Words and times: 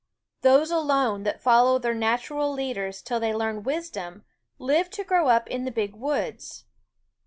Those 0.41 0.71
alone 0.71 1.21
that 1.25 1.43
follow 1.43 1.77
their 1.77 1.93
natural 1.93 2.51
leaders 2.51 3.03
till 3.03 3.19
they 3.19 3.35
learn 3.35 3.61
wisdom 3.61 4.23
live 4.57 4.89
to 4.89 5.03
grow 5.03 5.27
up 5.27 5.47
in 5.47 5.63
the 5.63 5.69
big 5.71 5.93
woods. 5.93 6.65